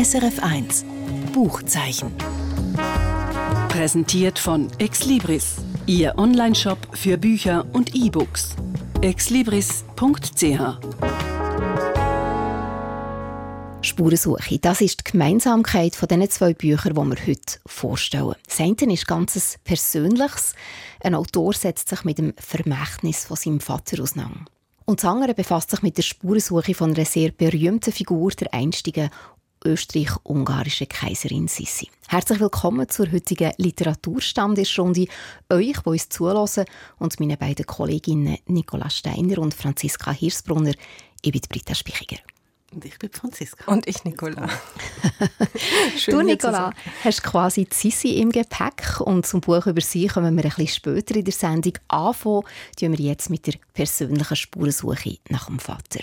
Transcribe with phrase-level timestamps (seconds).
[0.00, 0.84] SRF 1
[1.32, 2.12] Buchzeichen.
[3.68, 8.54] Präsentiert von Exlibris, Ihr Onlineshop für Bücher und E-Books.
[9.00, 9.82] exlibris.ch
[13.80, 14.58] Spurensuche.
[14.60, 18.36] Das ist die Gemeinsamkeit von diesen zwei Büchern, die wir heute vorstellen.
[18.46, 20.54] Das eine ist ganz Persönliches.
[21.00, 24.44] Ein Autor setzt sich mit dem Vermächtnis von seinem Vater auseinander.
[24.84, 29.10] Und das andere befasst sich mit der Spurensuche von einer sehr berühmten Figur der einstigen
[29.64, 31.88] österreich-ungarischen Kaiserin Sissi.
[32.08, 35.06] Herzlich willkommen zur heutigen Literaturstammtischrunde.
[35.50, 36.64] Euch, die uns zulassen
[36.98, 40.74] und meine beiden Kolleginnen Nicola Steiner und Franziska Hirsbrunner.
[41.22, 42.18] Ich bin Britta Spichiger.
[42.70, 43.70] Und ich bin Franziska.
[43.70, 44.46] Und ich, Nicola.
[46.06, 46.72] du, Nicola,
[47.02, 51.16] hast quasi Sissi im Gepäck und zum Buch über sie kommen wir ein bisschen später
[51.16, 51.72] in der Sendung.
[51.88, 52.42] Anfangen
[52.78, 56.00] tun wir jetzt mit der persönlichen Spurensuche nach dem Vater.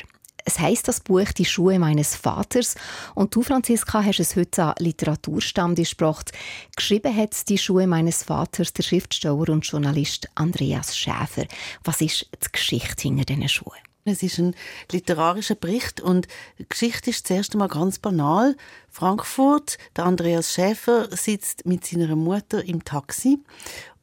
[0.48, 2.76] Es heißt das Buch Die Schuhe meines Vaters
[3.16, 6.32] und du, Franziska, hast es heute an Literaturstammtisch gebracht.
[6.76, 11.48] Geschrieben hat die Schuhe meines Vaters der Schriftsteller und Journalist Andreas Schäfer.
[11.84, 13.80] Was ist die Geschichte hinter diesen Schuhen?
[14.08, 14.54] Es ist ein
[14.92, 16.28] literarischer Bericht und
[16.60, 18.56] die Geschichte ist zuerst einmal ganz banal.
[18.92, 23.40] Frankfurt, der Andreas Schäfer sitzt mit seiner Mutter im Taxi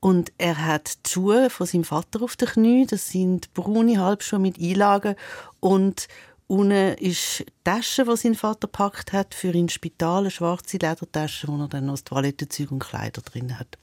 [0.00, 2.84] und er hat die Schuhe von seinem Vater auf den Knie.
[2.84, 5.14] Das sind braune Halbschuhe mit Einlagen
[5.61, 6.08] und
[6.53, 11.48] Unten ist die Tasche, die sein Vater packt hat, für ihn Spital, eine schwarze Ledertasche,
[11.48, 13.78] wo er dann noch das Toilettenzeug und Kleider drin hat.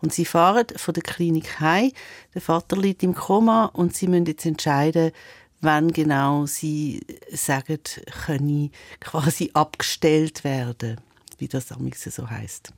[0.00, 1.92] Und sie fahren von der Klinik heim.
[2.32, 5.12] Der Vater liegt im Koma und sie müssen jetzt entscheiden,
[5.60, 7.80] wann genau sie sagen,
[8.24, 10.98] können quasi abgestellt werden,
[11.36, 12.72] wie das so heißt.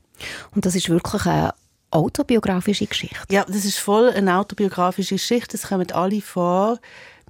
[0.50, 1.54] Und das ist wirklich eine
[1.92, 3.16] autobiografische Geschichte.
[3.30, 5.56] Ja, das ist voll eine autobiografische Geschichte.
[5.56, 6.80] Es kommen alle vor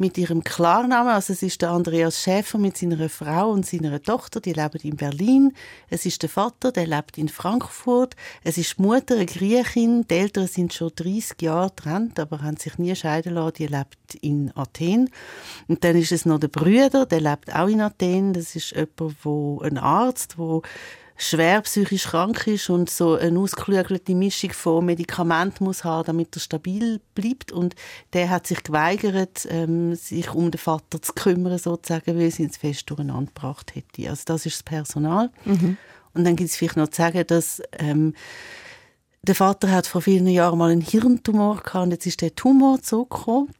[0.00, 1.12] mit ihrem Klarnamen.
[1.12, 4.96] Also es ist der Andreas Schäfer mit seiner Frau und seiner Tochter, die leben in
[4.96, 5.52] Berlin.
[5.90, 8.16] Es ist der Vater, der lebt in Frankfurt.
[8.44, 10.06] Es ist die Mutter, eine Griechin.
[10.08, 13.54] Die Eltern sind schon 30 Jahre getrennt, aber haben sich nie scheiden lassen.
[13.58, 15.10] Die lebt in Athen.
[15.68, 18.32] Und dann ist es noch der Brüder, der lebt auch in Athen.
[18.32, 20.62] Das ist jemand, wo ein Arzt, wo
[21.18, 26.40] schwer psychisch krank ist und so eine ausgeklügelte Mischung von Medikamenten muss haben, damit er
[26.40, 27.52] stabil bleibt.
[27.52, 27.74] Und
[28.12, 32.50] der hat sich geweigert, ähm, sich um den Vater zu kümmern, sozusagen, weil sie ihn
[32.50, 34.08] fest durcheinander gebracht hätte.
[34.08, 35.30] Also das ist das Personal.
[35.44, 35.76] Mhm.
[36.14, 38.14] Und dann gibt es vielleicht noch zu sagen, dass ähm,
[39.22, 42.80] der Vater hat vor vielen Jahren mal einen Hirntumor gehabt und jetzt ist der Tumor
[42.80, 43.50] zurückgekommen.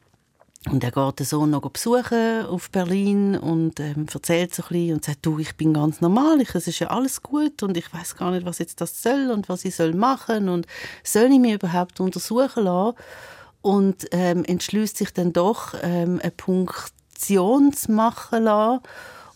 [0.67, 4.93] Und er geht den Sohn noch besuchen auf Berlin und ähm, erzählt so ein bisschen
[4.95, 7.93] und sagt, du, ich bin ganz normal, ich, es ist ja alles gut und ich
[7.93, 10.67] weiß gar nicht, was jetzt das soll und was ich soll machen und
[11.01, 12.97] soll ich mich überhaupt untersuchen lassen?
[13.61, 18.81] Und ähm, entschließt sich dann doch, ähm, eine Punktion zu machen lassen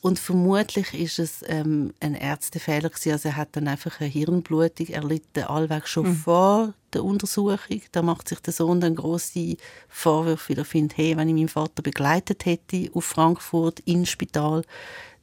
[0.03, 3.13] und vermutlich ist es ähm, ein Ärztefehler gewesen.
[3.13, 6.15] Also er hat dann einfach eine Hirnblutung erlitten, allweg schon mhm.
[6.17, 7.81] vor der Untersuchung.
[7.93, 9.55] Da macht sich der Sohn dann große
[9.87, 14.63] Vorwürfe, weil er findet, hey, wenn ich meinen Vater begleitet hätte auf Frankfurt ins Spital,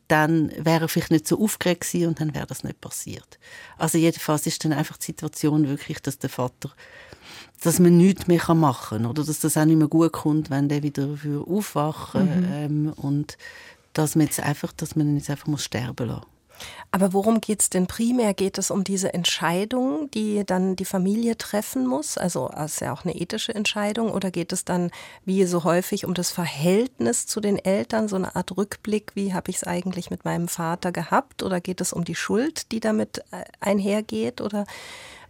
[0.08, 3.38] dann wäre er vielleicht nicht so aufgeregt gewesen und dann wäre das nicht passiert.
[3.76, 6.72] Also jedenfalls ist dann einfach die Situation wirklich, dass der Vater
[7.62, 10.70] dass man nichts mehr machen kann oder dass das auch nicht mehr gut kommt, wenn
[10.70, 11.06] der wieder
[11.46, 12.52] aufwachen mhm.
[12.52, 13.36] ähm, und
[13.92, 16.26] dass man jetzt einfach, dass man jetzt einfach muss sterben lassen.
[16.92, 18.34] Aber worum geht es denn primär?
[18.34, 22.18] Geht es um diese Entscheidung, die dann die Familie treffen muss?
[22.18, 24.10] Also das ist ja auch eine ethische Entscheidung.
[24.10, 24.90] Oder geht es dann,
[25.24, 29.50] wie so häufig, um das Verhältnis zu den Eltern, so eine Art Rückblick, wie habe
[29.50, 31.42] ich es eigentlich mit meinem Vater gehabt?
[31.42, 34.40] Oder geht es um die Schuld, die damit äh, einhergeht?
[34.40, 34.66] Oder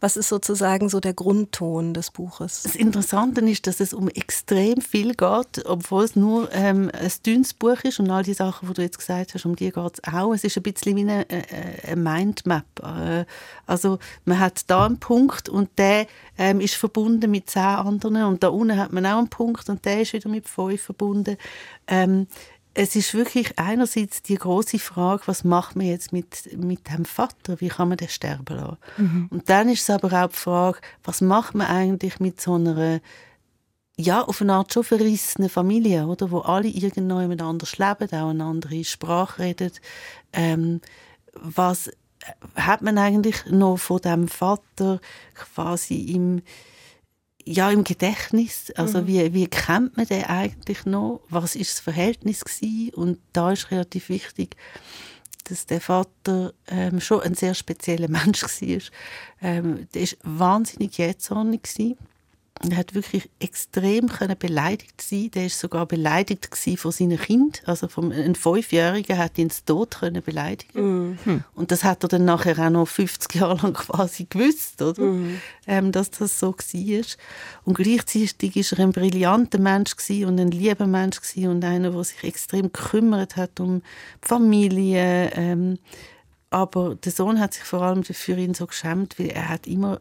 [0.00, 2.62] was ist sozusagen so der Grundton des Buches?
[2.62, 7.52] Das Interessante ist, dass es um extrem viel geht, obwohl es nur ähm, ein dünnes
[7.52, 10.12] Buch ist und all die Sachen, die du jetzt gesagt hast, um die geht es
[10.12, 10.32] auch.
[10.32, 11.42] Es ist ein bisschen wie eine, äh,
[11.86, 12.64] eine Mindmap.
[12.82, 13.26] Äh,
[13.66, 16.06] also man hat da einen Punkt und der
[16.38, 19.84] ähm, ist verbunden mit zehn anderen und da unten hat man auch einen Punkt und
[19.84, 21.36] der ist wieder mit fünf verbunden.
[21.86, 22.26] Ähm,
[22.80, 27.60] es ist wirklich einerseits die große Frage, was macht man jetzt mit, mit dem Vater?
[27.60, 28.78] Wie kann man den sterben lassen?
[28.96, 29.28] Mhm.
[29.30, 33.00] Und dann ist es aber auch die Frage, was macht man eigentlich mit so einer
[33.98, 36.30] ja, auf eine Art schon verrissene Familie, oder?
[36.30, 39.72] Wo alle irgendwo miteinander leben, auch eine andere Sprache reden.
[40.32, 40.80] Ähm,
[41.34, 41.90] was
[42.56, 45.00] hat man eigentlich noch von dem Vater
[45.34, 46.40] quasi im,
[47.50, 48.72] ja, im Gedächtnis.
[48.76, 49.06] Also, mhm.
[49.06, 51.20] wie, wie kennt man den eigentlich noch?
[51.28, 52.94] Was ist das Verhältnis gewesen?
[52.94, 54.56] Und da ist relativ wichtig,
[55.44, 58.80] dass der Vater ähm, schon ein sehr spezieller Mensch war.
[59.42, 61.96] Ähm, der war wahnsinnig jähzornig gewesen.
[62.68, 65.30] Er hat wirklich extrem können beleidigt sein.
[65.30, 67.62] Der ist sogar beleidigt von seinem Kind.
[67.64, 71.16] Also vom, ein Fünfjähriger hat ihn zu Tod können beleidigen.
[71.24, 71.44] Mhm.
[71.54, 75.02] Und das hat er dann nachher auch noch 50 Jahre lang quasi gewusst, oder?
[75.02, 75.40] Mhm.
[75.66, 77.04] Ähm, dass das so war.
[77.64, 82.22] Und gleichzeitig war er ein brillanter Mensch und ein lieber Mensch und einer, der sich
[82.24, 83.80] extrem gekümmert hat um
[84.22, 85.78] die Familie, ähm,
[86.50, 90.00] aber der Sohn hat sich vor allem für ihn so geschämt, weil er hat immer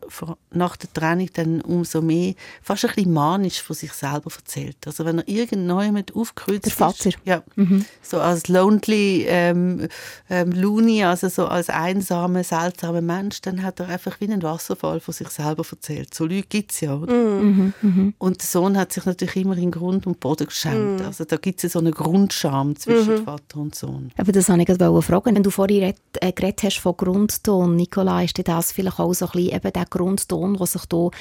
[0.51, 4.77] nach der Trennung dann umso mehr, fast ein bisschen manisch von sich selber erzählt.
[4.87, 7.09] Also wenn er irgendjemand aufgekreuzt Der Vater.
[7.09, 7.85] Ist, ja, mhm.
[8.01, 9.87] so als lonely ähm,
[10.27, 14.99] ähm, Looney, also so als einsamer, seltsamer Mensch, dann hat er einfach wie einen Wasserfall
[14.99, 16.15] von sich selber erzählt.
[16.15, 17.13] So Leute gibt es ja, oder?
[17.13, 17.73] Mhm.
[17.83, 18.13] Mhm.
[18.17, 21.01] Und der Sohn hat sich natürlich immer in Grund und Boden geschämt.
[21.01, 21.05] Mhm.
[21.05, 23.23] Also da gibt es so eine Grundscham zwischen mhm.
[23.25, 24.11] Vater und Sohn.
[24.17, 25.35] Aber das wollte ich gerade fragen.
[25.35, 29.31] Wenn du vorhin äh, geredet hast von Grundton, Nicola, ist das vielleicht auch so ein
[29.31, 31.11] bisschen eben der Grundton, der sich hier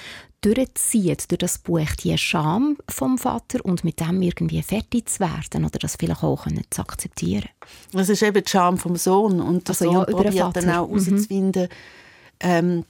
[0.41, 5.65] durchzieht durch das Buch, die Scham vom Vater und mit dem irgendwie fertig zu werden
[5.65, 7.49] oder das vielleicht auch zu akzeptieren?
[7.93, 10.88] Das ist eben die Scham vom Sohn und der also, Sohn ja, probiert dann auch
[10.88, 11.69] herauszufinden, mhm.
[12.41, 12.85] ähm,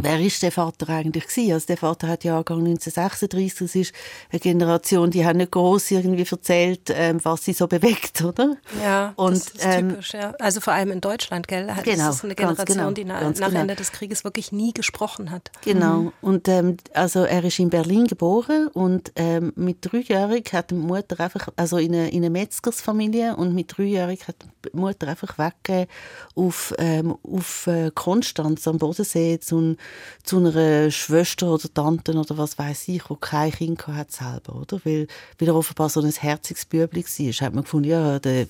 [0.00, 1.52] Wer ist der Vater eigentlich gewesen?
[1.52, 3.94] Also der Vater hat Jahrgang 1936, das ist
[4.30, 8.56] eine Generation, die haben nicht groß irgendwie erzählt, ähm, was sie so bewegt, oder?
[8.82, 10.34] Ja, und, das ist ähm, typisch, ja.
[10.38, 11.66] Also vor allem in Deutschland, gell?
[11.66, 13.60] Das genau, ist eine Generation, genau, die nach, nach genau.
[13.60, 15.50] Ende des Krieges wirklich nie gesprochen hat.
[15.64, 15.96] Genau.
[15.96, 16.12] Mhm.
[16.20, 21.18] Und ähm, also er ist in Berlin geboren und ähm, mit dreijährig hat die Mutter
[21.18, 25.88] einfach, also in einer eine Metzgersfamilie und mit dreijährig hat die Mutter einfach weggegeben
[26.34, 29.76] auf, ähm, auf äh, Konstanz am Bodensee zu
[30.24, 34.80] zu einer Schwester oder Tante oder was weiß ich, die kein Kind hat selber, oder?
[34.84, 35.06] Weil,
[35.38, 37.46] weil er offenbar so ein herziges Bübli war.
[37.46, 38.46] Hat man gefunden, ja, der,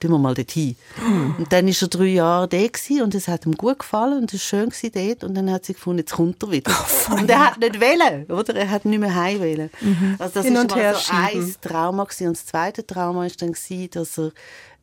[0.00, 0.76] tun wir mal dorthin.
[1.38, 4.52] Und dann war er drei Jahre da und es hat ihm gut gefallen und es
[4.52, 5.24] war schön dort.
[5.24, 6.72] Und dann hat sie gefunden, jetzt kommt er wieder.
[7.08, 8.56] Oh, und er hat nicht wählen, oder?
[8.56, 9.70] Er hat nicht mehr heim wählen.
[9.80, 10.16] Mhm.
[10.18, 12.26] Also das Hin ist mal so ein Trauma gewesen.
[12.26, 13.54] Und das zweite Trauma war dann,
[13.90, 14.32] dass er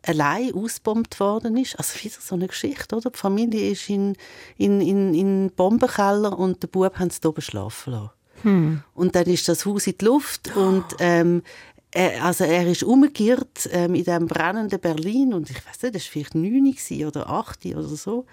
[0.03, 1.77] allein ausbombt worden ist.
[1.77, 3.09] Also wieder so eine Geschichte, oder?
[3.09, 4.15] Die Familie ist in,
[4.57, 8.11] in, in, in Bombenkeller und der Bub hat es oben schlafen lassen.
[8.43, 8.83] Hm.
[8.93, 11.43] Und dann ist das Haus in die Luft und ähm,
[11.91, 16.03] er, also er ist umgekehrt ähm, in dem brennenden Berlin und ich weiß nicht, das
[16.05, 16.75] war vielleicht neun
[17.07, 18.25] oder acht oder so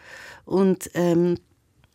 [0.46, 1.36] und ähm,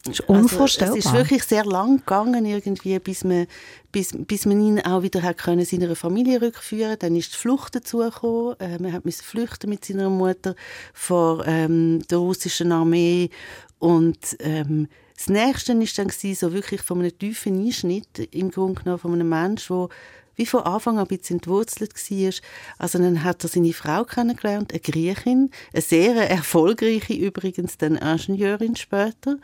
[0.06, 0.96] das ist unvorstellbar.
[0.96, 3.48] Also, es ist wirklich sehr lang gegangen, irgendwie, bis man,
[3.92, 7.76] bis, bis man ihn auch wieder hat können, seiner Familie rückführen Dann ist die Flucht
[7.76, 8.56] dazugekommen.
[8.60, 10.56] Äh, man musste flüchten mit seiner Mutter
[10.94, 13.32] vor ähm, der russischen Armee.
[13.80, 19.00] Und ähm, das Nächste war dann so wirklich von einem tiefen Einschnitt, im Grunde genommen
[19.00, 19.90] von einem Menschen, der
[20.36, 22.34] wie von Anfang an ein bisschen entwurzelt war.
[22.78, 28.76] Also dann hat er seine Frau kennengelernt, eine Griechin, eine sehr erfolgreiche übrigens, dann Ingenieurin
[28.76, 29.38] später.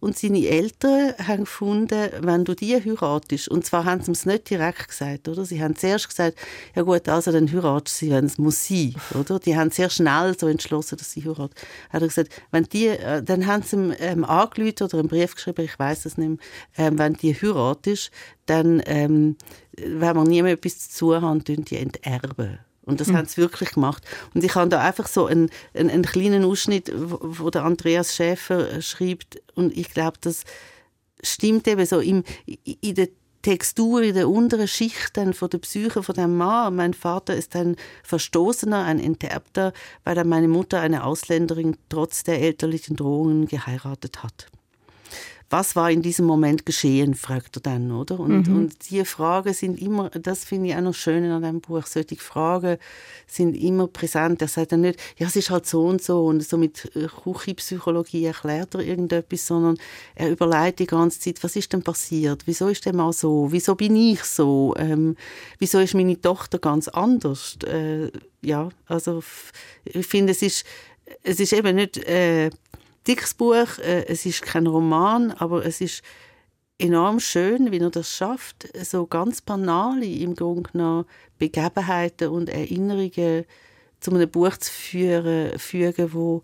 [0.00, 4.50] Und seine Eltern haben gefunden, wenn du die heiratest, und zwar haben sie es nicht
[4.50, 5.44] direkt gesagt, oder?
[5.44, 6.38] Sie haben zuerst gesagt,
[6.74, 9.38] ja gut, also dann heiratest sie, wenn es muss sein, oder?
[9.38, 11.54] Die haben sehr schnell so entschlossen, dass sie heiraten.
[11.90, 15.34] Hat er gesagt, wenn die, äh, dann haben sie ihm ähm, angerufen oder einen Brief
[15.34, 16.38] geschrieben, ich weiß es nicht mehr,
[16.76, 18.10] ähm, wenn die heiratest,
[18.46, 19.36] dann, ähm,
[19.76, 22.58] wenn man niemand etwas zu haben, die enterben.
[22.86, 23.16] Und das mhm.
[23.16, 24.02] haben sie wirklich gemacht.
[24.32, 28.14] Und ich habe da einfach so einen, einen, einen kleinen Ausschnitt, wo, wo, der Andreas
[28.14, 29.42] Schäfer äh, schreibt.
[29.54, 30.44] Und ich glaube, das
[31.22, 33.08] stimmt eben so im, in der
[33.42, 36.74] Textur in der unteren Schicht dann von der Psyche von dem Mann.
[36.74, 39.72] Mein Vater ist ein Verstoßener, ein Enterbter,
[40.04, 44.46] weil dann meine Mutter eine Ausländerin trotz der elterlichen Drohungen geheiratet hat
[45.48, 48.18] was war in diesem Moment geschehen, fragt er dann, oder?
[48.18, 48.56] Und, mhm.
[48.56, 52.16] und diese Fragen sind immer, das finde ich auch noch schön an diesem Buch, solche
[52.16, 52.78] Fragen
[53.28, 54.42] sind immer präsent.
[54.42, 57.06] Er sagt dann nicht, ja, es ist halt so und so und so mit äh,
[57.06, 59.78] Küchenpsychologie erklärt er irgendetwas, sondern
[60.16, 62.42] er überlegt die ganze Zeit, was ist denn passiert?
[62.46, 63.46] Wieso ist denn mal so?
[63.52, 64.74] Wieso bin ich so?
[64.76, 65.16] Ähm,
[65.58, 67.56] wieso ist meine Tochter ganz anders?
[67.64, 68.10] Äh,
[68.42, 69.22] ja, also
[69.84, 70.64] ich finde, es ist,
[71.22, 71.98] es ist eben nicht...
[71.98, 72.50] Äh,
[73.06, 73.78] dickes Buch.
[73.78, 76.02] Äh, es ist kein Roman, aber es ist
[76.78, 81.06] enorm schön, wie er das schafft, so ganz banale im Grunde genommen
[81.38, 83.44] Begebenheiten und Erinnerungen
[84.00, 86.42] zu einem Buch zu führen, fügen, wo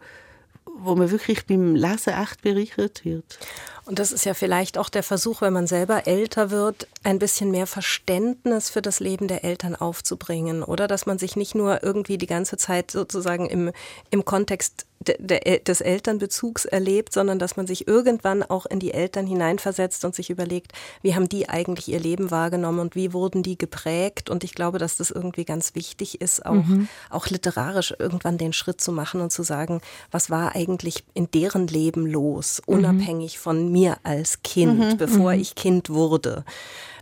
[0.74, 3.38] wo man wirklich beim Lesen echt bereichert wird.
[3.84, 7.50] Und das ist ja vielleicht auch der Versuch, wenn man selber älter wird, ein bisschen
[7.50, 12.18] mehr Verständnis für das Leben der Eltern aufzubringen, oder dass man sich nicht nur irgendwie
[12.18, 13.72] die ganze Zeit sozusagen im,
[14.10, 20.04] im Kontext des Elternbezugs erlebt, sondern dass man sich irgendwann auch in die Eltern hineinversetzt
[20.04, 24.30] und sich überlegt, wie haben die eigentlich ihr Leben wahrgenommen und wie wurden die geprägt.
[24.30, 26.88] Und ich glaube, dass das irgendwie ganz wichtig ist, auch, mhm.
[27.10, 29.80] auch literarisch irgendwann den Schritt zu machen und zu sagen,
[30.10, 32.74] was war eigentlich in deren Leben los, mhm.
[32.74, 33.42] unabhängig mhm.
[33.42, 34.96] von mir als Kind, mhm.
[34.98, 35.40] bevor mhm.
[35.40, 36.44] ich Kind wurde.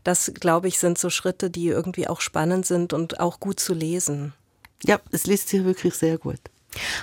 [0.04, 3.74] Das, glaube ich, sind so Schritte, die irgendwie auch spannend sind und auch gut zu
[3.74, 4.32] lesen.
[4.84, 6.40] Ja, es liest sich wirklich sehr gut.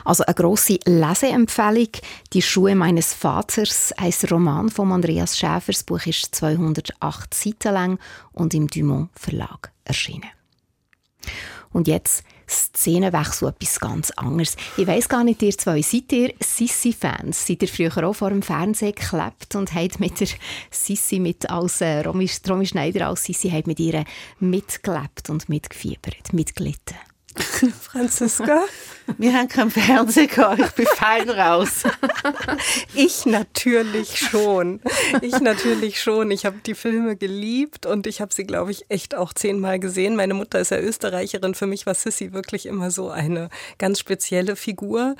[0.06, 1.90] Also eine grosse Leseempfehlung.
[2.34, 5.72] Die Schuhe meines Vaters, ein Roman von Andreas Schäfer.
[5.74, 8.00] Das Buch ist 208 Seiten lang
[8.32, 10.30] und im Dumont Verlag erschienen.
[11.72, 14.56] Und jetzt Szenenwechsel, etwas ganz anderes.
[14.78, 17.46] Ich weiss gar nicht, ihr zwei, seid ihr Sissi-Fans?
[17.46, 20.30] Seid ihr früher auch vor dem Fernsehen geklebt und habt mit der
[20.72, 24.06] Sissi, mit als äh, Romy, Romy Schneider als Sissi, habt mit ihr
[24.40, 26.96] mitgelebt und mitgefiebert, mitgelitten?
[27.82, 28.64] Franziska?
[29.18, 31.84] Wir haben keinen Fernseher ich bin fein raus.
[32.94, 34.82] ich natürlich schon.
[35.22, 36.30] Ich natürlich schon.
[36.32, 40.18] Ich habe die Filme geliebt und ich habe sie, glaube ich, echt auch zehnmal gesehen.
[40.18, 41.56] Meine Mutter ist ja Österreicherin.
[41.56, 45.16] Für mich war Sissy wirklich immer so eine ganz spezielle Figur.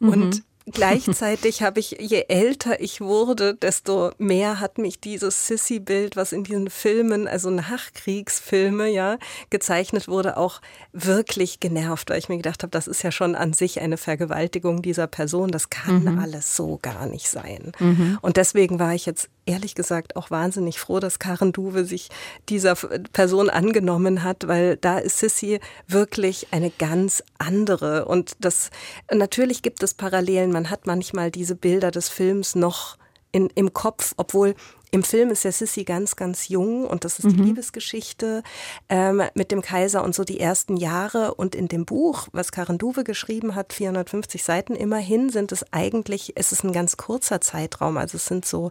[0.00, 0.44] Und mhm.
[0.66, 6.44] Gleichzeitig habe ich, je älter ich wurde, desto mehr hat mich dieses Sissy-Bild, was in
[6.44, 10.60] diesen Filmen, also Nachkriegsfilme, ja, gezeichnet wurde, auch
[10.92, 14.82] wirklich genervt, weil ich mir gedacht habe, das ist ja schon an sich eine Vergewaltigung
[14.82, 15.50] dieser Person.
[15.50, 16.18] Das kann mhm.
[16.18, 17.72] alles so gar nicht sein.
[17.78, 18.18] Mhm.
[18.20, 22.08] Und deswegen war ich jetzt ehrlich gesagt auch wahnsinnig froh, dass Karen Duwe sich
[22.48, 22.76] dieser
[23.12, 28.04] Person angenommen hat, weil da ist Sissy wirklich eine ganz andere.
[28.04, 28.70] Und das,
[29.12, 30.52] natürlich gibt es Parallelen.
[30.52, 32.96] Man hat manchmal diese Bilder des Films noch
[33.32, 34.54] in, im Kopf, obwohl
[34.90, 37.36] im Film ist ja Sissy ganz, ganz jung und das ist mhm.
[37.36, 38.42] die Liebesgeschichte
[38.88, 41.34] ähm, mit dem Kaiser und so die ersten Jahre.
[41.34, 46.32] Und in dem Buch, was Karen Duwe geschrieben hat, 450 Seiten immerhin, sind es eigentlich,
[46.34, 47.98] es ist ein ganz kurzer Zeitraum.
[47.98, 48.70] Also es sind so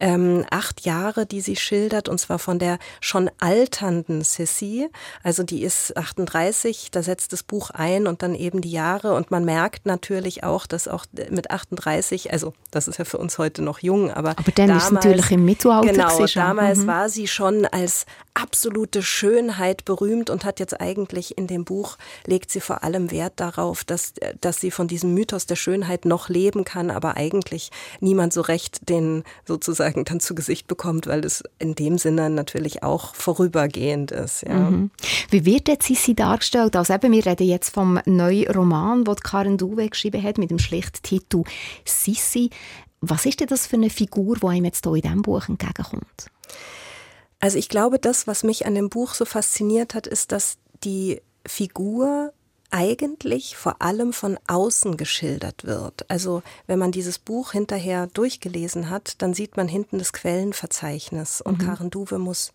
[0.00, 4.88] ähm, acht Jahre, die sie schildert und zwar von der schon alternden Sissy.
[5.22, 9.30] Also die ist 38, da setzt das Buch ein und dann eben die Jahre und
[9.30, 13.62] man merkt natürlich auch, dass auch mit 38, also das ist ja für uns heute
[13.62, 15.92] noch jung, aber, aber dann damals, ist natürlich im Mittelalter.
[15.92, 16.86] Genau, damals mhm.
[16.86, 21.96] war sie schon als absolute Schönheit berühmt und hat jetzt eigentlich in dem Buch,
[22.26, 26.28] legt sie vor allem Wert darauf, dass, dass sie von diesem Mythos der Schönheit noch
[26.28, 27.70] leben kann, aber eigentlich
[28.00, 32.82] niemand so recht den sozusagen dann zu Gesicht bekommt, weil es in dem Sinne natürlich
[32.82, 34.42] auch vorübergehend ist.
[34.42, 34.70] Ja.
[34.70, 34.90] Mhm.
[35.30, 36.74] Wie wird jetzt Sissi dargestellt?
[36.74, 40.58] Also eben, wir reden jetzt vom neuen Roman, den Karen Duwe geschrieben hat, mit dem
[40.58, 41.44] schlichten Titel
[41.84, 42.50] Sissi.
[43.10, 46.26] Was ist denn das für eine Figur, die einem jetzt hier in diesem Buch entgegenkommt?
[47.40, 51.20] Also ich glaube, das, was mich an dem Buch so fasziniert hat, ist, dass die
[51.46, 52.32] Figur
[52.70, 56.10] eigentlich vor allem von außen geschildert wird.
[56.10, 61.58] Also wenn man dieses Buch hinterher durchgelesen hat, dann sieht man hinten das Quellenverzeichnis und
[61.58, 61.66] mhm.
[61.66, 62.52] Karen Duwe muss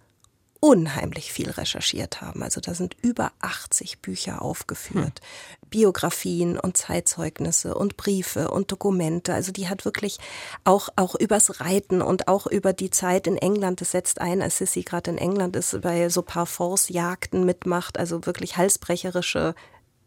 [0.62, 2.44] unheimlich viel recherchiert haben.
[2.44, 5.22] Also da sind über 80 Bücher aufgeführt.
[5.22, 5.70] Hm.
[5.70, 9.34] Biografien und Zeitzeugnisse und Briefe und Dokumente.
[9.34, 10.18] Also die hat wirklich
[10.64, 14.58] auch, auch übers Reiten und auch über die Zeit in England, das setzt ein, als
[14.58, 19.56] Sissy gerade in England ist, bei so Parforce-Jagden mitmacht, also wirklich halsbrecherische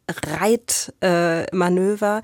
[0.09, 2.19] Reitmanöver.
[2.19, 2.23] Äh,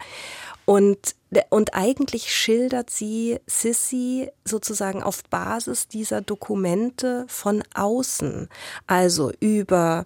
[0.68, 1.14] und
[1.50, 8.48] und eigentlich schildert sie Sissy sozusagen auf Basis dieser Dokumente von außen,
[8.86, 10.04] also über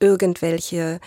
[0.00, 1.00] irgendwelche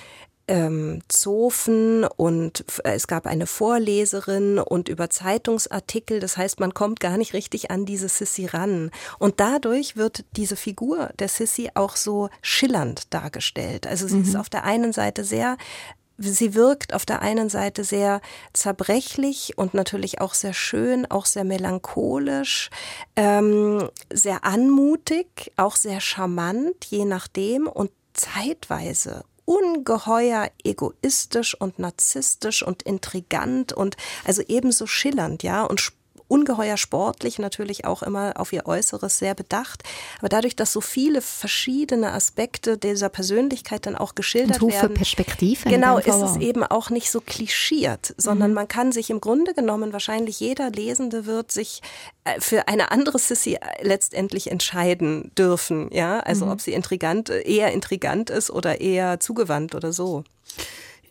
[0.47, 6.19] ähm, Zofen und es gab eine Vorleserin und über Zeitungsartikel.
[6.19, 8.91] Das heißt, man kommt gar nicht richtig an diese Sissy ran.
[9.17, 13.87] Und dadurch wird diese Figur der Sissy auch so schillernd dargestellt.
[13.87, 14.23] Also sie mhm.
[14.23, 15.57] ist auf der einen Seite sehr
[16.17, 18.21] sie wirkt auf der einen Seite sehr
[18.53, 22.69] zerbrechlich und natürlich auch sehr schön, auch sehr melancholisch,
[23.15, 32.81] ähm, sehr anmutig, auch sehr charmant, je nachdem und zeitweise ungeheuer egoistisch und narzisstisch und
[32.83, 33.95] intrigant und
[34.25, 35.91] also ebenso schillernd, ja, und
[36.27, 39.83] ungeheuer sportlich, natürlich auch immer auf ihr Äußeres sehr bedacht.
[40.19, 45.71] Aber dadurch, dass so viele verschiedene Aspekte dieser Persönlichkeit dann auch geschildert und werden, Perspektiven
[45.71, 48.55] genau, ist es eben auch nicht so klischiert, sondern mhm.
[48.55, 51.81] man kann sich im Grunde genommen wahrscheinlich jeder Lesende wird sich
[52.23, 56.51] äh, für eine andere Sissy letztendlich entscheiden dürfen, ja, also mhm.
[56.51, 60.23] ob sie intrigant, eher intrigant ist oder eher zugewandt oder so.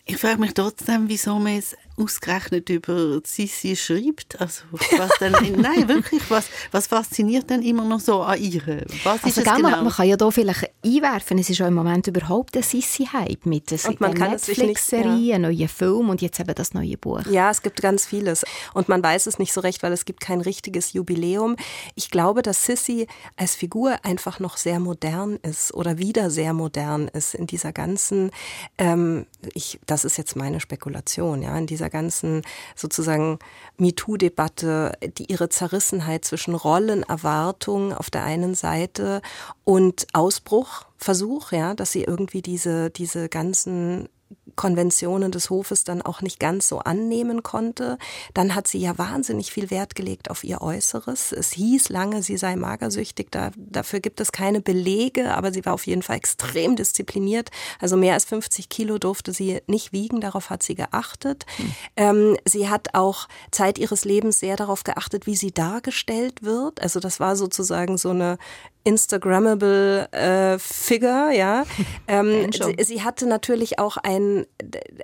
[0.06, 4.40] Ich frage mich trotzdem, wieso man es ausgerechnet über Sissi schreibt.
[4.40, 8.84] Also, was denn, nein, wirklich, was, was fasziniert denn immer noch so an ihr?
[9.04, 9.70] Was also, ist genau?
[9.70, 13.70] man, kann ja da vielleicht einwerfen, es ist ja im Moment überhaupt ein Sissi-Hype mit
[13.70, 17.24] der Netflix-Serie, einem neuen Film und jetzt eben das neue Buch.
[17.30, 20.20] Ja, es gibt ganz vieles und man weiß es nicht so recht, weil es gibt
[20.20, 21.56] kein richtiges Jubiläum.
[21.94, 27.08] Ich glaube, dass Sissi als Figur einfach noch sehr modern ist oder wieder sehr modern
[27.08, 28.30] ist in dieser ganzen,
[28.78, 32.42] ähm, ich, das ist jetzt meine Spekulation, ja, in dieser dieser ganzen
[32.74, 33.38] sozusagen
[33.76, 39.20] MeToo-Debatte, die ihre Zerrissenheit zwischen Rollenerwartung auf der einen Seite
[39.64, 44.08] und Ausbruchversuch, ja, dass sie irgendwie diese, diese ganzen
[44.56, 47.98] Konventionen des Hofes dann auch nicht ganz so annehmen konnte.
[48.32, 51.32] Dann hat sie ja wahnsinnig viel Wert gelegt auf ihr Äußeres.
[51.32, 53.28] Es hieß lange, sie sei magersüchtig.
[53.30, 57.50] Da, dafür gibt es keine Belege, aber sie war auf jeden Fall extrem diszipliniert.
[57.80, 60.20] Also mehr als 50 Kilo durfte sie nicht wiegen.
[60.20, 61.46] Darauf hat sie geachtet.
[61.56, 61.74] Hm.
[61.96, 66.80] Ähm, sie hat auch Zeit ihres Lebens sehr darauf geachtet, wie sie dargestellt wird.
[66.82, 68.38] Also das war sozusagen so eine
[68.84, 71.64] Instagrammable äh, Figure, ja.
[72.06, 74.46] Ähm, sie, sie, hatte natürlich auch ein,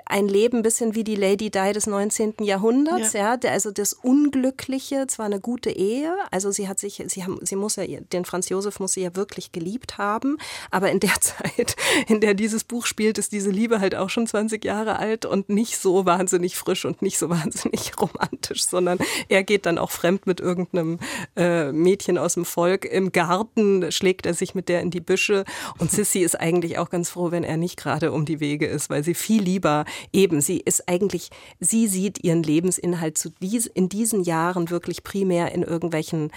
[0.05, 2.35] ein Leben bisschen wie die Lady Di des 19.
[2.41, 3.39] Jahrhunderts, ja.
[3.43, 3.51] ja.
[3.51, 7.77] Also das Unglückliche, zwar eine gute Ehe, also sie hat sich, sie, haben, sie muss
[7.77, 10.37] ja, den Franz Josef muss sie ja wirklich geliebt haben,
[10.71, 14.27] aber in der Zeit, in der dieses Buch spielt, ist diese Liebe halt auch schon
[14.27, 19.43] 20 Jahre alt und nicht so wahnsinnig frisch und nicht so wahnsinnig romantisch, sondern er
[19.43, 20.99] geht dann auch fremd mit irgendeinem
[21.35, 25.45] äh, Mädchen aus dem Volk im Garten schlägt er sich mit der in die Büsche.
[25.79, 28.91] Und Sissy ist eigentlich auch ganz froh, wenn er nicht gerade um die Wege ist,
[28.91, 33.89] weil sie viel lieber eben, sie ist eigentlich, sie sieht ihren Lebensinhalt zu dies, in
[33.89, 36.31] diesen Jahren wirklich primär in irgendwelchen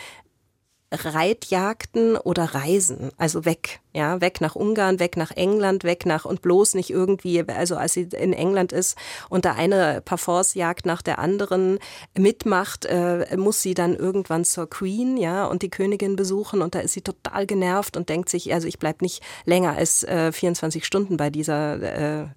[0.94, 6.42] Reitjagden oder Reisen, also weg, ja, weg nach Ungarn, weg nach England, weg nach und
[6.42, 8.98] bloß nicht irgendwie, also als sie in England ist
[9.30, 11.80] und da eine Parforce-Jagd nach der anderen
[12.18, 16.80] mitmacht, äh, muss sie dann irgendwann zur Queen, ja, und die Königin besuchen und da
[16.80, 20.86] ist sie total genervt und denkt sich, also ich bleib nicht länger als äh, 24
[20.86, 22.28] Stunden bei dieser äh,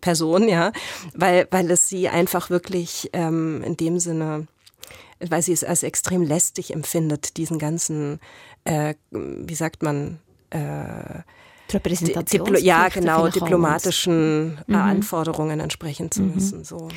[0.00, 0.72] Person, ja,
[1.14, 4.46] weil, weil es sie einfach wirklich ähm, in dem Sinne
[5.28, 8.20] weil sie es als extrem lästig empfindet, diesen ganzen,
[8.64, 10.18] äh, wie sagt man,
[10.50, 11.20] äh,
[11.72, 14.74] Diplo ja, genau, diplomatischen mhm.
[14.74, 16.34] Anforderungen entsprechen zu mhm.
[16.34, 16.64] müssen.
[16.64, 16.88] So.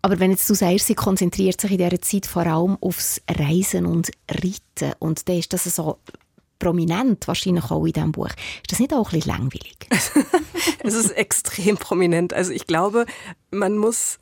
[0.00, 3.84] Aber wenn jetzt du sagst, sie konzentriert sich in dieser Zeit vor allem aufs Reisen
[3.84, 5.98] und Reiten und dann ist das so
[6.58, 8.28] prominent wahrscheinlich auch in diesem Buch.
[8.28, 9.76] Ist das nicht auch ein bisschen langweilig?
[10.84, 12.32] es ist extrem prominent.
[12.32, 13.04] Also ich glaube,
[13.50, 14.18] man muss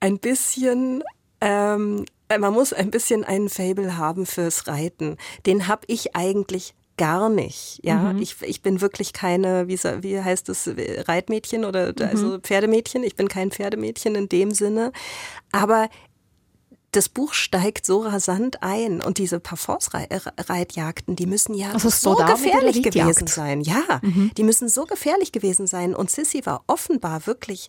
[0.00, 1.02] ein bisschen
[1.40, 5.16] ähm, äh, man muss ein bisschen einen Fable haben fürs Reiten.
[5.46, 7.80] Den habe ich eigentlich gar nicht.
[7.82, 8.20] Ja, mhm.
[8.20, 10.68] ich, ich bin wirklich keine, wie, wie heißt es,
[11.08, 12.02] Reitmädchen oder mhm.
[12.02, 13.04] also Pferdemädchen.
[13.04, 14.92] Ich bin kein Pferdemädchen in dem Sinne.
[15.52, 15.88] Aber
[16.92, 22.82] das Buch steigt so rasant ein und diese Parforce-Reitjagden, die müssen ja also so gefährlich
[22.82, 23.60] gewesen sein.
[23.60, 24.30] Ja, mhm.
[24.36, 25.94] die müssen so gefährlich gewesen sein.
[25.94, 27.68] Und Sissy war offenbar wirklich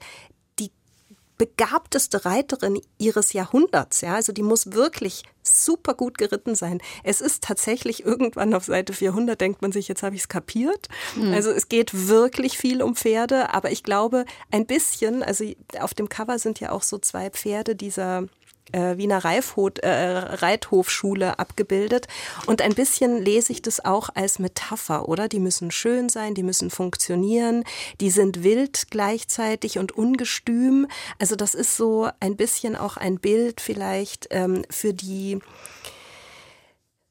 [1.39, 4.01] begabteste Reiterin ihres Jahrhunderts.
[4.01, 6.79] Ja, also die muss wirklich super gut geritten sein.
[7.03, 10.89] Es ist tatsächlich irgendwann auf Seite 400 denkt man sich, jetzt habe ich es kapiert.
[11.15, 11.33] Mhm.
[11.33, 15.45] Also es geht wirklich viel um Pferde, aber ich glaube ein bisschen, also
[15.79, 18.25] auf dem Cover sind ja auch so zwei Pferde dieser
[18.71, 22.07] äh, Wiener Reifhof, äh, Reithofschule abgebildet.
[22.45, 25.27] Und ein bisschen lese ich das auch als Metapher, oder?
[25.27, 27.63] Die müssen schön sein, die müssen funktionieren,
[27.99, 30.87] die sind wild gleichzeitig und ungestüm.
[31.19, 35.39] Also das ist so ein bisschen auch ein Bild vielleicht ähm, für die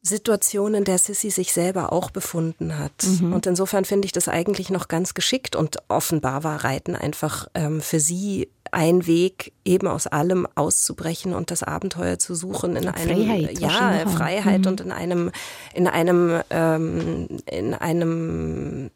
[0.08, 3.04] Situation, in der Sissy sich selber auch befunden hat.
[3.04, 3.32] Mhm.
[3.32, 7.80] Und insofern finde ich das eigentlich noch ganz geschickt und offenbar war Reiten einfach ähm,
[7.80, 13.26] für sie ein Weg, eben aus allem auszubrechen und das Abenteuer zu suchen in einem
[13.26, 14.66] Freiheit, ja Freiheit mhm.
[14.66, 15.30] und in einem
[15.74, 18.90] in einem ähm, in einem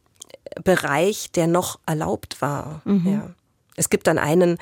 [0.65, 2.83] Bereich, der noch erlaubt war.
[2.85, 3.13] Mhm.
[3.13, 3.31] Ja.
[3.77, 4.59] Es gibt dann einen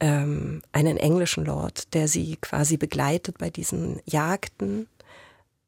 [0.00, 4.88] ähm, einen englischen Lord, der sie quasi begleitet bei diesen Jagden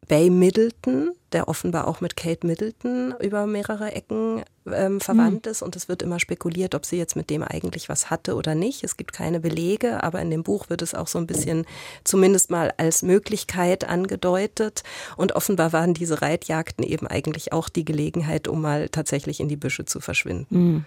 [0.09, 5.51] Bay Middleton, der offenbar auch mit Kate Middleton über mehrere Ecken ähm, verwandt mhm.
[5.51, 5.62] ist.
[5.62, 8.85] Und es wird immer spekuliert, ob sie jetzt mit dem eigentlich was hatte oder nicht.
[8.85, 11.67] Es gibt keine Belege, aber in dem Buch wird es auch so ein bisschen
[12.05, 14.83] zumindest mal als Möglichkeit angedeutet.
[15.17, 19.57] Und offenbar waren diese Reitjagden eben eigentlich auch die Gelegenheit, um mal tatsächlich in die
[19.57, 20.47] Büsche zu verschwinden.
[20.51, 20.85] Mhm.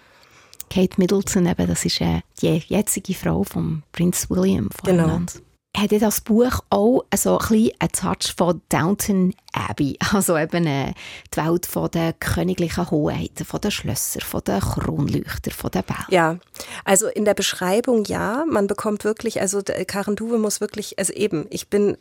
[0.70, 5.04] Kate Middleton, eben, das ist äh, die jetzige Frau von Prinz William von genau.
[5.04, 5.42] England
[5.78, 10.94] hat das Buch auch so ein bisschen einen Touch von Downton Abbey, also eben äh,
[11.34, 16.06] die Welt von der königlichen Hoheiten, von den Schlössern, von den Kronleuchter, von den Bällen.
[16.10, 16.38] Ja,
[16.84, 21.46] also in der Beschreibung ja, man bekommt wirklich, also Karen Duwe muss wirklich, also eben,
[21.50, 21.98] ich bin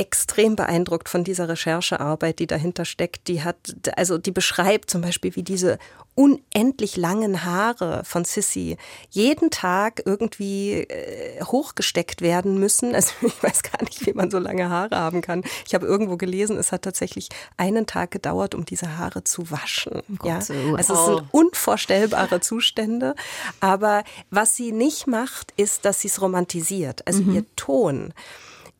[0.00, 3.28] extrem beeindruckt von dieser Recherchearbeit, die dahinter steckt.
[3.28, 3.56] Die hat,
[3.96, 5.78] also die beschreibt zum Beispiel, wie diese
[6.14, 8.78] unendlich langen Haare von Sissy
[9.10, 12.94] jeden Tag irgendwie äh, hochgesteckt werden müssen.
[12.94, 15.42] Also ich weiß gar nicht, wie man so lange Haare haben kann.
[15.66, 20.02] Ich habe irgendwo gelesen, es hat tatsächlich einen Tag gedauert, um diese Haare zu waschen.
[20.22, 23.14] Oh ja, also es sind unvorstellbare Zustände.
[23.60, 27.06] Aber was sie nicht macht, ist, dass sie es romantisiert.
[27.06, 27.34] Also mhm.
[27.34, 28.14] ihr Ton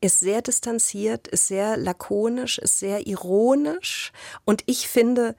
[0.00, 4.12] ist sehr distanziert, ist sehr lakonisch, ist sehr ironisch
[4.44, 5.34] und ich finde,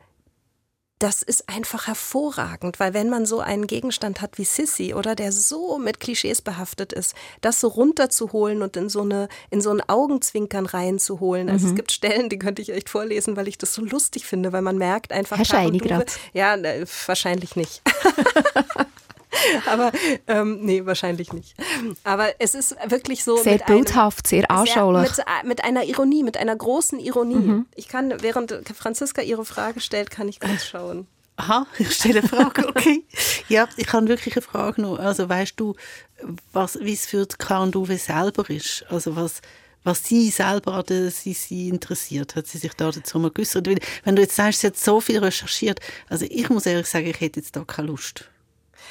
[1.02, 5.32] das ist einfach hervorragend, weil wenn man so einen Gegenstand hat wie Sissy oder der
[5.32, 9.82] so mit Klischees behaftet ist, das so runterzuholen und in so eine in so ein
[9.82, 11.50] Augenzwinkern reinzuholen.
[11.50, 11.72] Also mhm.
[11.72, 14.62] es gibt Stellen, die könnte ich echt vorlesen, weil ich das so lustig finde, weil
[14.62, 15.40] man merkt einfach.
[15.40, 16.06] Hast du eine gerade?
[16.34, 17.82] Ja, ne, wahrscheinlich nicht.
[19.66, 19.92] Aber
[20.28, 21.56] ähm, nee, wahrscheinlich nicht.
[22.04, 23.38] Aber es ist wirklich so.
[23.38, 25.12] Sehr bildhaft, sehr anschaulich.
[25.12, 27.36] Sehr, mit, mit, einer Ironie, mit einer großen Ironie.
[27.36, 27.66] Mhm.
[27.76, 31.08] Ich kann, während Franziska ihre Frage stellt, kann ich kurz schauen.
[31.38, 33.04] Aha, ich stelle eine Frage, okay.
[33.48, 35.00] ja, ich habe wirklich eine Frage noch.
[35.00, 35.76] Also weißt du,
[36.52, 38.86] was, wie es für K und Uwe selber ist?
[38.90, 39.42] Also was,
[39.84, 43.68] was sie selber an der Sisi interessiert, hat sie sich da dazu mal geäußert?
[44.04, 47.20] Wenn du jetzt sagst, sie hat so viel recherchiert, also ich muss ehrlich sagen, ich
[47.20, 48.30] hätte jetzt da keine Lust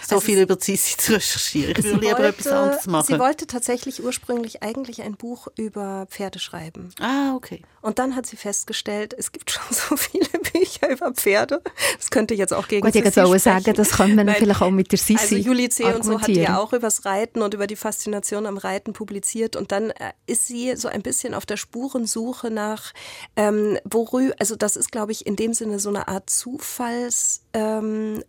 [0.07, 1.75] so also viel über Sissi zu recherchieren.
[1.77, 3.07] Ich würde lieber wollte, etwas anderes machen.
[3.07, 6.91] Sie wollte tatsächlich ursprünglich eigentlich ein Buch über Pferde schreiben.
[7.01, 7.63] Ah, okay.
[7.83, 11.63] Und dann hat sie festgestellt, es gibt schon so viele Bücher über Pferde.
[11.97, 14.71] Das könnte jetzt auch gegen Gut, ich Sissi sagen, das kann man Nein, vielleicht auch
[14.71, 15.85] mit der Sissi Also Julie C.
[15.85, 19.57] und so hat ja auch über das Reiten und über die Faszination am Reiten publiziert.
[19.57, 22.93] Und dann äh, ist sie so ein bisschen auf der Spurensuche nach,
[23.37, 27.43] ähm, worüber, also das ist, glaube ich, in dem Sinne so eine Art Zufallsfund.
[27.55, 28.23] Ähm,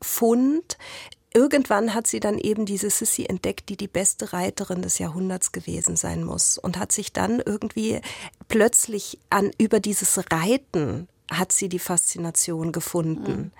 [1.33, 5.95] irgendwann hat sie dann eben diese Sissy entdeckt, die die beste Reiterin des Jahrhunderts gewesen
[5.95, 8.01] sein muss und hat sich dann irgendwie
[8.47, 13.31] plötzlich an über dieses Reiten hat sie die Faszination gefunden.
[13.31, 13.51] Mhm.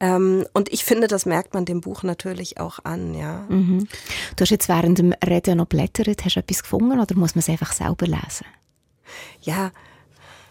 [0.00, 3.46] Ähm, und ich finde, das merkt man dem Buch natürlich auch an, ja.
[3.48, 3.86] Mhm.
[4.36, 7.40] Du hast jetzt während dem Reden noch blättert, hast du etwas gefunden oder muss man
[7.40, 8.46] es einfach selber lesen?
[9.42, 9.70] Ja,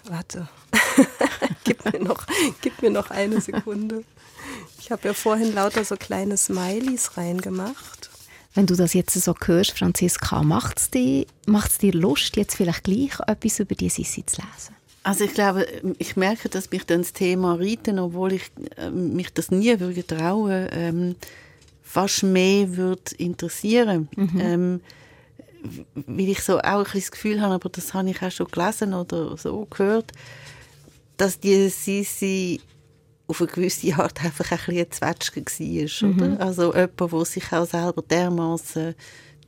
[0.06, 0.48] warte.
[1.66, 2.26] gib, mir noch,
[2.62, 4.06] gib mir noch eine Sekunde.
[4.84, 8.10] Ich habe ja vorhin lauter so kleine Smileys reingemacht.
[8.54, 11.26] Wenn du das jetzt so hörst, Franziska, macht es dir,
[11.82, 14.76] dir Lust, jetzt vielleicht gleich etwas über die Sissi zu lesen?
[15.04, 15.66] Also ich glaube,
[16.00, 20.06] ich merke, dass mich dann das Thema Reiten, obwohl ich äh, mich das nie würde
[20.06, 21.16] trauen, ähm,
[21.82, 24.10] fast mehr würde interessieren.
[24.18, 24.40] Mhm.
[24.42, 24.82] Ähm,
[25.96, 28.94] weil ich so auch ein das Gefühl habe, aber das habe ich auch schon gelesen
[28.94, 30.12] oder so gehört,
[31.16, 32.60] dass die Sisi
[33.28, 36.28] auf eine gewisse Art einfach ein bisschen ein Zwetschge war, oder?
[36.28, 36.38] Mhm.
[36.42, 38.96] Also jemand, der sich auch selber dermaßen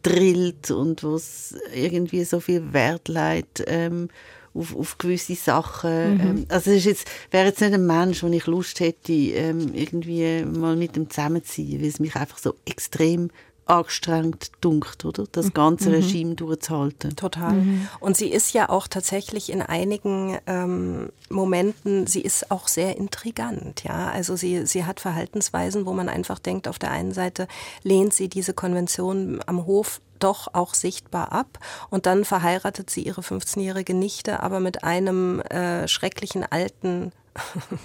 [0.01, 4.09] drillt und was irgendwie so viel Wert legt ähm,
[4.53, 6.13] auf, auf gewisse Sachen.
[6.13, 6.19] Mhm.
[6.21, 9.73] Ähm, also es ist jetzt, wäre jetzt nicht ein Mensch, wo ich Lust hätte, ähm,
[9.73, 13.29] irgendwie mal mit ihm zusammenzuziehen, weil es mich einfach so extrem
[13.65, 15.25] angestrengt dunkt, oder?
[15.31, 15.95] Das ganze mhm.
[15.95, 17.15] Regime durchzuhalten.
[17.15, 17.53] Total.
[17.53, 17.87] Mhm.
[17.99, 23.83] Und sie ist ja auch tatsächlich in einigen ähm, Momenten, sie ist auch sehr intrigant,
[23.83, 24.09] ja.
[24.09, 27.47] Also sie, sie hat Verhaltensweisen, wo man einfach denkt, auf der einen Seite
[27.83, 31.59] lehnt sie diese Konvention am Hof doch auch sichtbar ab.
[31.89, 37.11] Und dann verheiratet sie ihre 15-jährige Nichte, aber mit einem äh, schrecklichen alten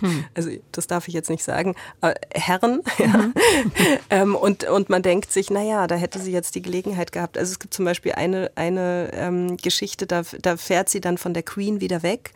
[0.01, 0.25] hm.
[0.35, 3.07] also das darf ich jetzt nicht sagen, äh, Herren, ja.
[3.07, 3.35] Mhm.
[4.11, 7.37] ähm, und, und man denkt sich, naja, da hätte sie jetzt die Gelegenheit gehabt.
[7.37, 11.35] Also es gibt zum Beispiel eine, eine ähm, Geschichte, da, da fährt sie dann von
[11.35, 12.33] der Queen wieder weg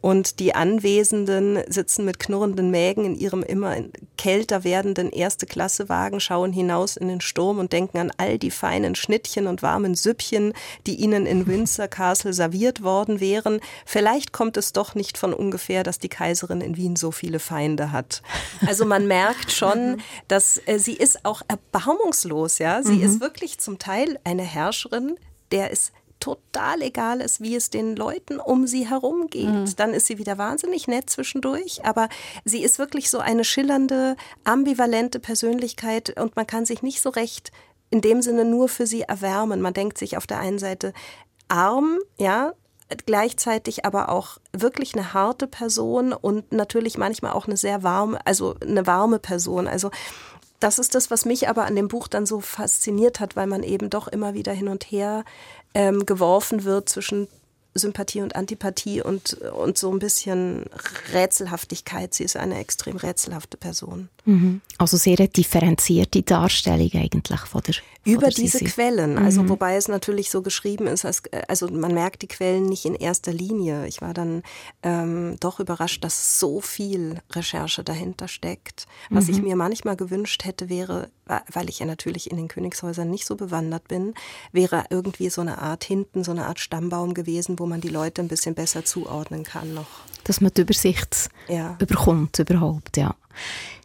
[0.00, 3.76] und die Anwesenden sitzen mit knurrenden Mägen in ihrem immer
[4.16, 9.46] kälter werdenden Erste-Klasse-Wagen, schauen hinaus in den Sturm und denken an all die feinen Schnittchen
[9.46, 10.52] und warmen Süppchen,
[10.86, 13.60] die ihnen in Windsor Castle serviert worden wären.
[13.86, 17.38] Vielleicht kommt es doch nicht von ungefähr, dass die Kaiserin Schauspielerin in Wien so viele
[17.38, 18.22] Feinde hat.
[18.66, 20.00] Also man merkt schon, mhm.
[20.28, 22.82] dass äh, sie ist auch erbarmungslos, ja.
[22.82, 23.02] Sie mhm.
[23.02, 25.16] ist wirklich zum Teil eine Herrscherin,
[25.52, 29.48] der es total egal ist, wie es den Leuten um sie herum geht.
[29.48, 29.76] Mhm.
[29.76, 32.08] Dann ist sie wieder wahnsinnig nett zwischendurch, aber
[32.44, 37.52] sie ist wirklich so eine schillernde, ambivalente Persönlichkeit und man kann sich nicht so recht
[37.90, 39.60] in dem Sinne nur für sie erwärmen.
[39.62, 40.92] Man denkt sich auf der einen Seite
[41.46, 42.52] arm, ja,
[43.06, 48.54] gleichzeitig aber auch wirklich eine harte Person und natürlich manchmal auch eine sehr warme, also
[48.60, 49.68] eine warme Person.
[49.68, 49.90] Also
[50.60, 53.62] das ist das, was mich aber an dem Buch dann so fasziniert hat, weil man
[53.62, 55.24] eben doch immer wieder hin und her
[55.74, 57.28] ähm, geworfen wird zwischen
[57.78, 60.64] Sympathie und Antipathie und, und so ein bisschen
[61.12, 62.14] Rätselhaftigkeit.
[62.14, 64.08] Sie ist eine extrem rätselhafte Person.
[64.24, 64.60] Mhm.
[64.76, 69.48] Also sehr differenzierte Darstellung eigentlich von der von Über der diese Quellen, also mhm.
[69.48, 73.32] wobei es natürlich so geschrieben ist, als, also man merkt die Quellen nicht in erster
[73.32, 73.86] Linie.
[73.86, 74.42] Ich war dann
[74.82, 78.86] ähm, doch überrascht, dass so viel Recherche dahinter steckt.
[79.10, 79.30] Was mhm.
[79.34, 81.10] ich mir manchmal gewünscht hätte, wäre,
[81.52, 84.14] weil ich ja natürlich in den Königshäusern nicht so bewandert bin,
[84.52, 88.22] wäre irgendwie so eine Art hinten, so eine Art Stammbaum gewesen, wo man die Leute
[88.22, 89.86] ein bisschen besser zuordnen kann noch.
[90.24, 91.76] Dass man die Übersicht ja.
[91.80, 93.14] überkommt überhaupt, ja.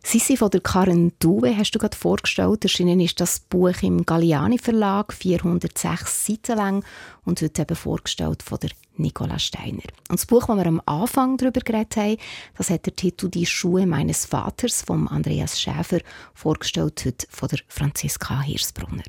[0.05, 2.63] Sissi von der Karen Duwe hast du gerade vorgestellt.
[2.63, 6.85] Erschienen ist das Buch im Galliani Verlag, 406 Seiten lang
[7.23, 9.83] und wird eben vorgestellt von der Nicola Steiner.
[10.09, 12.17] Und das Buch, das wir am Anfang darüber geredet haben,
[12.57, 15.99] das hat der Titel «Die Schuhe meines Vaters» von Andreas Schäfer
[16.33, 19.03] vorgestellt, heute von der Franziska Hirsbrunner.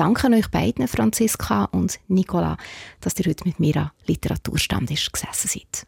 [0.00, 2.56] Danke euch beiden, Franziska und Nicola,
[3.02, 5.84] dass ihr heute mit mir am Literaturstammtisch gesessen seid.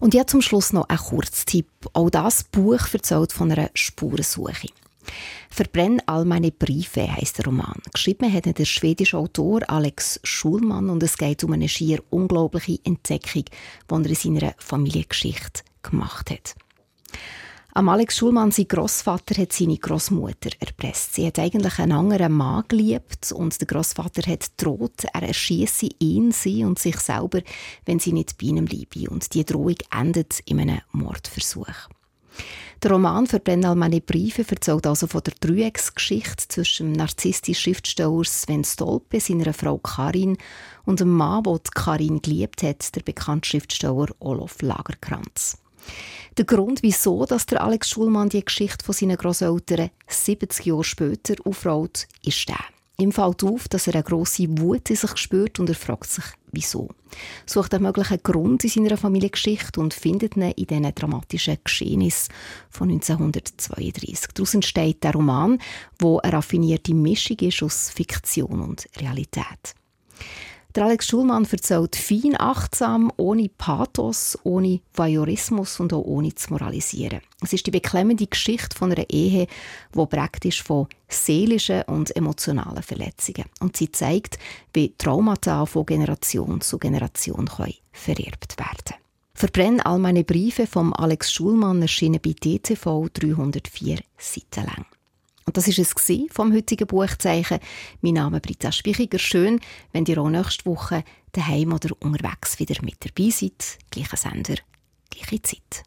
[0.00, 1.68] Und jetzt zum Schluss noch ein Kurztipp.
[1.92, 4.70] Auch das Buch erzählt von einer Spurensuche.
[5.50, 7.80] Verbrenn all meine Briefe heißt der Roman.
[7.92, 13.44] Geschrieben hat der schwedische Autor Alex Schulmann und es geht um eine schier unglaubliche Entdeckung,
[13.44, 16.56] die er in seiner Familiengeschichte gemacht hat.
[17.78, 21.14] Am Alex Schulmann, sein Großvater, hat seine Großmutter erpresst.
[21.14, 26.32] Sie hat eigentlich einen anderen Mann geliebt und der Großvater hat droht, er erschieße ihn,
[26.32, 27.40] sie und sich selber,
[27.84, 29.08] wenn sie nicht bei ihm bleibe.
[29.08, 31.88] Und die Drohung endet in einem Mordversuch.
[32.82, 38.24] Der Roman «Verbrenn all meine Briefe» erzählt also von der Dreiecksgeschichte zwischen dem narzisstischen Schriftsteller
[38.24, 40.36] Sven Stolpe, seiner Frau Karin
[40.84, 45.58] und dem Mann, der Karin geliebt hat, der bekannte Schriftsteller Olof Lagerkrantz.
[46.38, 51.34] Der Grund, wieso dass der Alex Schulmann die Geschichte von seinen Großeltern 70 Jahre später
[51.44, 52.60] aufrollt, ist der.
[52.96, 56.24] Ihm fällt auf, dass er eine grosse Wut in sich spürt und er fragt sich,
[56.52, 56.90] wieso.
[57.44, 62.32] Sucht einen möglichen Grund in seiner Familiengeschichte und findet ihn in diesen dramatischen Geschehnissen
[62.70, 64.28] von 1932.
[64.32, 65.58] Daraus entsteht der Roman,
[65.98, 69.74] wo eine raffinierte Mischung ist aus Fiktion und Realität.
[70.78, 77.20] Der Alex Schulmann erzählt fein, achtsam, ohne Pathos, ohne Voyeurismus und auch ohne zu moralisieren.
[77.42, 79.48] Es ist die beklemmende Geschichte von einer Ehe,
[79.92, 83.46] die praktisch von seelischen und emotionalen Verletzungen.
[83.58, 84.38] Und sie zeigt,
[84.72, 87.50] wie Traumata von Generation zu Generation
[87.90, 89.02] vererbt werden.
[89.34, 94.86] Verbrenn all meine Briefe vom Alex Schulmann erschienen bei DTV 304 Seiten lang.
[95.48, 95.94] Und das ist es
[96.30, 97.58] vom heutigen Buchzeichen.
[98.02, 99.18] Mein Name ist Britta Spichiger.
[99.18, 99.60] Schön,
[99.92, 103.78] wenn ihr auch nächste Woche daheim oder unterwegs wieder mit dabei seid.
[103.90, 104.56] Gleicher Sender,
[105.10, 105.84] gleiche Zeit.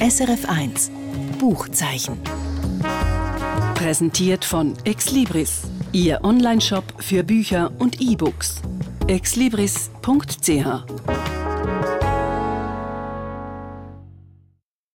[0.00, 0.90] SRF 1
[1.38, 2.16] Buchzeichen.
[3.74, 8.62] Präsentiert von Exlibris, Ihr Onlineshop für Bücher und E-Books.
[9.06, 11.97] exlibris.ch